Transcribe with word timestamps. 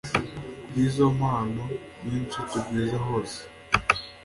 Bw 0.69 0.75
izo 0.85 1.05
mpano 1.17 1.63
nyinshi 2.05 2.37
tugwiza 2.49 2.97
hose 3.07 3.39